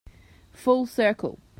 [0.51, 1.37] Full circle